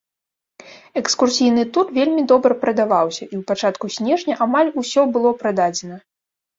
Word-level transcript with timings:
Экскурсійны 1.01 1.65
тур 1.75 1.85
вельмі 1.99 2.21
добра 2.33 2.53
прадаваўся, 2.65 3.23
і 3.23 3.31
ў 3.31 3.41
пачатку 3.55 3.85
снежня 4.01 4.43
амаль 4.51 4.69
усё 4.83 5.01
было 5.17 5.29
прададзена. 5.43 6.07